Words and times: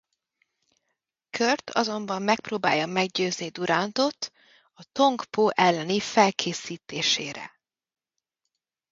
Kurt 1.29 1.69
azonban 1.69 2.21
megpróbálja 2.21 2.85
meggyőzni 2.85 3.49
Durand-ot 3.49 4.31
a 4.73 4.83
Tong 4.91 5.23
Po 5.25 5.47
elleni 5.49 5.99
felkészítésére. 5.99 7.59